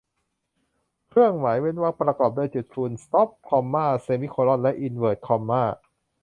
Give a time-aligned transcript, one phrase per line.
[1.09, 5.63] เครื่องหมายเว้นวรรคประกอบด้วย จุดฟูลสต๊อป คอมม่า เซมิโคล่อน และอินเวิร์ทคอมม่า